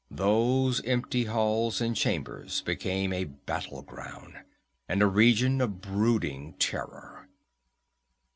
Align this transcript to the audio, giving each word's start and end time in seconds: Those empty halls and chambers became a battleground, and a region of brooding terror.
Those 0.09 0.83
empty 0.83 1.25
halls 1.25 1.79
and 1.79 1.95
chambers 1.95 2.61
became 2.61 3.13
a 3.13 3.25
battleground, 3.25 4.35
and 4.89 4.99
a 4.99 5.05
region 5.05 5.61
of 5.61 5.79
brooding 5.79 6.53
terror. 6.57 7.29